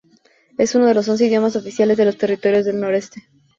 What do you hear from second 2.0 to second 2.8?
los Territorios del